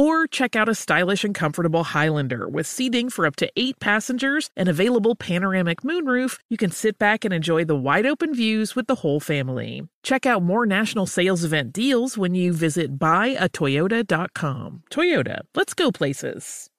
[0.00, 4.48] Or check out a stylish and comfortable Highlander with seating for up to eight passengers
[4.56, 6.38] and available panoramic moonroof.
[6.48, 9.86] You can sit back and enjoy the wide open views with the whole family.
[10.02, 14.84] Check out more national sales event deals when you visit buyatoyota.com.
[14.90, 16.70] Toyota, let's go places.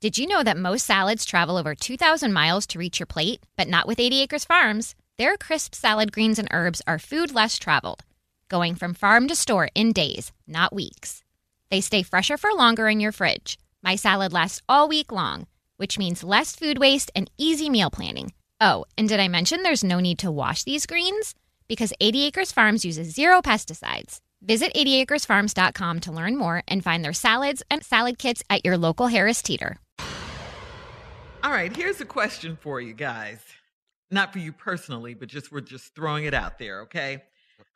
[0.00, 3.44] Did you know that most salads travel over 2,000 miles to reach your plate?
[3.54, 4.94] But not with 80 Acres Farms.
[5.18, 8.02] Their crisp salad greens and herbs are food less traveled,
[8.48, 11.22] going from farm to store in days, not weeks.
[11.72, 13.58] They stay fresher for longer in your fridge.
[13.82, 15.46] My salad lasts all week long,
[15.78, 18.34] which means less food waste and easy meal planning.
[18.60, 21.34] Oh, and did I mention there's no need to wash these greens?
[21.68, 24.20] Because 80 Acres Farms uses zero pesticides.
[24.42, 29.06] Visit 80acresfarms.com to learn more and find their salads and salad kits at your local
[29.06, 29.78] Harris Teeter.
[31.42, 33.40] All right, here's a question for you guys.
[34.10, 37.22] Not for you personally, but just we're just throwing it out there, okay?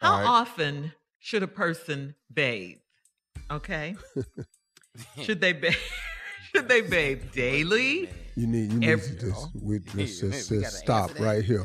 [0.02, 0.28] How All right.
[0.28, 2.76] often should a person bathe?
[3.50, 3.96] Okay?
[5.22, 5.74] should they bathe?
[6.54, 8.08] should they bathe daily?
[8.34, 11.64] You need you need Every- to just we let's just, just stop right here.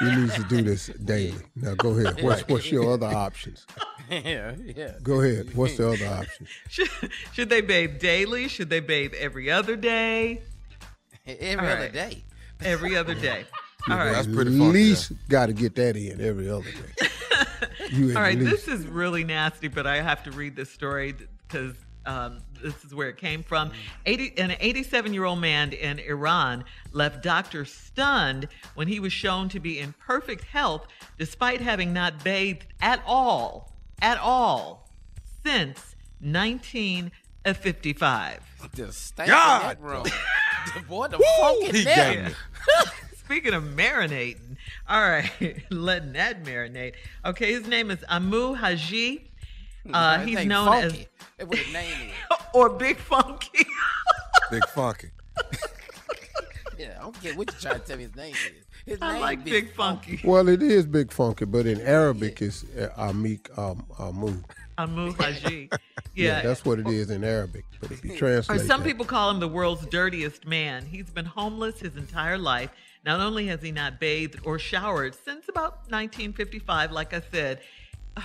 [0.00, 1.34] You need to do this daily.
[1.56, 2.22] Now go ahead.
[2.22, 3.66] What's what's your other options?
[4.10, 4.92] yeah, yeah.
[5.02, 5.54] Go ahead.
[5.54, 6.46] What's the other option?
[6.68, 6.88] Should,
[7.32, 8.48] should they bathe daily?
[8.48, 10.42] Should they bathe every other day?
[11.26, 11.92] Every All other right.
[11.92, 12.22] day.
[12.64, 13.44] Every other day.
[13.90, 14.12] All right.
[14.12, 17.08] That's At pretty funky, least got to get that in every other day.
[17.92, 18.66] You All right, least.
[18.66, 21.14] this is really nasty, but I have to read this story
[21.46, 21.74] because
[22.06, 23.70] um, this is where it came from.
[24.06, 29.48] 80, an 87 year old man in Iran left doctors stunned when he was shown
[29.50, 30.86] to be in perfect health
[31.18, 34.88] despite having not bathed at all, at all,
[35.44, 38.40] since 1955.
[38.74, 39.62] The stank God!
[39.62, 40.04] in that room.
[40.74, 42.32] the boy, the funky He neck.
[42.66, 42.92] got.
[43.24, 44.56] Speaking of marinating,
[44.88, 45.30] all right,
[45.70, 46.94] letting that marinate.
[47.24, 49.30] Okay, his name is Amu Haji.
[49.92, 51.08] Uh, His he's known funky.
[51.38, 52.12] That's what his name is.
[52.30, 53.66] as or Big Funky.
[54.50, 55.08] Big funky.
[56.78, 58.66] Yeah, I don't care what you're trying to tell me his name is.
[58.86, 60.20] His I name like Big Funky.
[60.24, 64.42] Well, it is big funky, but in Arabic it's uh, Amik um, Amu.
[64.82, 65.68] Amu Haji.
[65.70, 65.78] Yeah.
[66.14, 66.42] Yeah.
[66.42, 67.64] that's what it is in Arabic.
[67.80, 70.84] But if you or translate some that- people call him the world's dirtiest man.
[70.86, 72.70] He's been homeless his entire life.
[73.04, 77.60] Not only has he not bathed or showered since about 1955, like I said,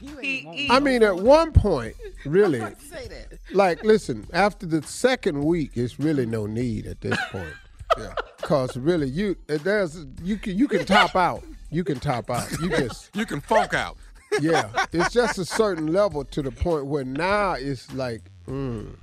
[0.00, 3.38] You he, ain't he- I mean, at one point, really, say that.
[3.52, 7.48] like, listen, after the second week, it's really no need at this point.
[7.96, 8.12] Yeah,
[8.42, 11.42] cause really, you there's you can you can top out.
[11.70, 12.46] You can top out.
[12.60, 13.96] You just You can funk out.
[14.40, 14.86] Yeah.
[14.92, 18.94] It's just a certain level to the point where now it's like, mm,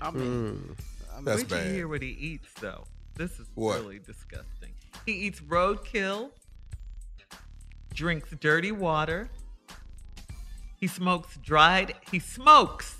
[0.00, 0.76] I mean,
[1.24, 1.74] That's wait till you bad.
[1.74, 2.84] hear what he eats, though.
[3.16, 3.80] This is What?
[3.80, 4.72] really disgusting.
[5.06, 6.30] He eats roadkill,
[7.94, 9.28] drinks dirty water.
[10.76, 11.94] He smokes dried.
[12.10, 12.96] He smokes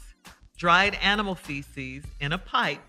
[0.57, 2.83] dried animal feces in a pipe.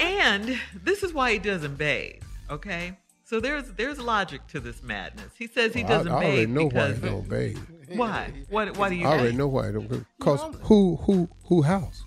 [0.00, 2.22] And this is why he doesn't bathe.
[2.50, 2.96] Okay,
[3.32, 5.32] So there's there's logic to this madness.
[5.38, 7.58] He says he Well, I- doesn't I, already bathe know because why he don't bathe.
[7.96, 8.32] why?
[8.50, 9.38] What why do you I already think?
[9.38, 10.06] know why he don't.
[10.20, 12.04] Cause who who who house?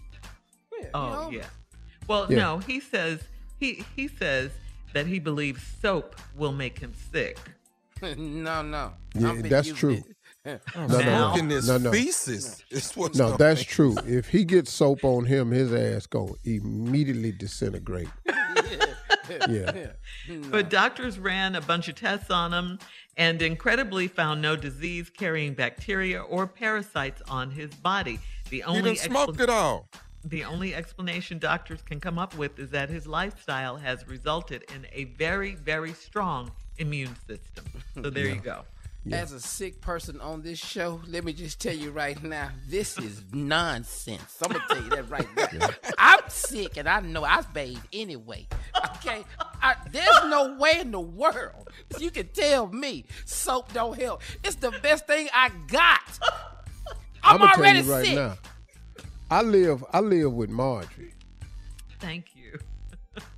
[0.94, 1.46] Oh yeah.
[2.08, 2.38] Well, Yeah.
[2.38, 3.22] no, he says
[3.60, 4.52] he he says
[4.94, 7.40] that he believes soap will make him sick.
[8.04, 8.94] no, no.
[9.16, 10.04] Yeah, I've that's true.
[10.46, 11.92] No, no, no, no, no.
[11.92, 13.96] feces is what's No, that's true.
[14.06, 18.10] If he gets soap on him, his ass gonna immediately disintegrate.
[19.50, 19.88] yeah.
[20.28, 20.50] Hmm.
[20.50, 22.80] But doctors ran a bunch of tests on him
[23.16, 28.20] and incredibly found no disease carrying bacteria or parasites on his body.
[28.50, 29.88] The He only done smoked it all.
[30.24, 34.88] The only explanation doctors can come up with is that his lifestyle has resulted in
[34.92, 37.66] a very, very strong immune system.
[37.94, 38.64] So there you go.
[39.12, 42.98] As a sick person on this show, let me just tell you right now, this
[42.98, 44.38] is nonsense.
[44.42, 45.70] I'm gonna tell you that right now.
[46.00, 48.48] I'm sick and I know I bathe anyway.
[48.98, 49.24] Okay,
[49.62, 51.70] I, there's no way in the world
[52.00, 54.22] you can tell me soap don't help.
[54.44, 56.20] It's the best thing I got.
[57.24, 58.16] I'm, gonna already tell you right sick.
[58.16, 58.38] now.
[59.30, 61.14] I live I live with Marjorie,
[62.00, 62.60] Thank you.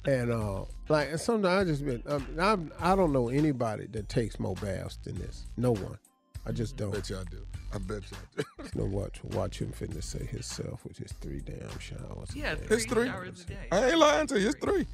[0.05, 4.09] and uh, like and sometimes I just been um, I'm, I don't know anybody that
[4.09, 5.45] takes more baths than this.
[5.55, 5.97] No one.
[6.47, 6.91] I just don't.
[6.91, 7.45] bet y'all do.
[7.73, 8.43] I bet y'all do.
[8.73, 12.29] You know watch watch him finna say himself with his three damn showers.
[12.33, 12.61] Yeah, day.
[12.69, 13.07] It's three.
[13.07, 13.67] showers a day.
[13.71, 14.47] I ain't lying to you.
[14.49, 14.85] It's three.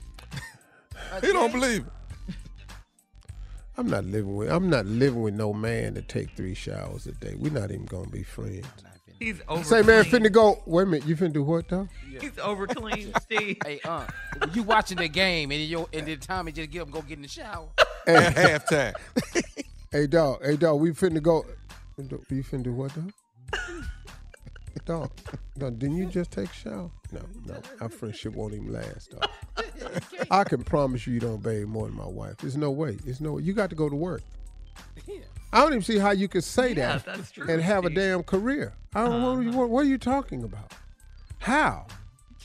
[1.22, 2.34] He don't believe it.
[3.78, 7.12] I'm not living with I'm not living with no man to take three showers a
[7.14, 7.36] day.
[7.38, 8.66] We're not even gonna be friends.
[9.20, 9.64] He's over.
[9.64, 10.62] Say man finna go.
[10.66, 11.88] Wait a minute, you finna do what though?
[12.20, 13.58] He's over clean, Steve.
[13.66, 14.06] Hey, uh,
[14.54, 17.18] you watching the game and you and then Tommy just get up and go get
[17.18, 17.68] in the shower.
[18.06, 18.94] At halftime.
[19.94, 21.46] Hey dog, hey dog, we finna go.
[22.00, 23.14] You finna do what dog?
[24.86, 25.12] dog,
[25.56, 26.90] dog, didn't you just take a shower?
[27.12, 29.30] No, no, our friendship won't even last, dog.
[30.32, 32.38] I can promise you, you don't bathe more than my wife.
[32.38, 32.94] There's no way.
[33.06, 33.44] There's no way.
[33.44, 34.24] You got to go to work.
[35.08, 37.92] I don't even see how you could say Yeah, that that's true, and have a
[37.92, 38.74] damn career.
[38.96, 39.44] I don't know uh-huh.
[39.44, 40.74] what, what, what are you talking about?
[41.38, 41.86] How?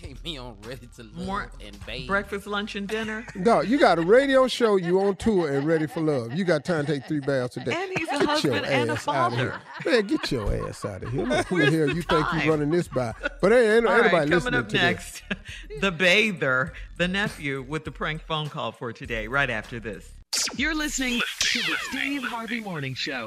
[0.01, 2.07] Came me on ready to love More and bathe.
[2.07, 3.27] breakfast, lunch, and dinner.
[3.35, 6.33] No, you got a radio show, you on tour and ready for love.
[6.35, 7.73] You got time to take three baths a day.
[7.75, 9.61] And he's a get your husband and a ass out of here.
[9.83, 9.91] father.
[9.91, 11.25] Man, get your ass out of here.
[11.25, 13.13] Look, who the Where's hell the you think you're running this by?
[13.41, 15.23] But ain't, ain't All anybody right, listening coming up to next,
[15.81, 19.27] the bather, the nephew, with the prank phone call for today.
[19.27, 20.09] Right after this.
[20.55, 23.27] You're listening to the Steve Harvey Morning Show.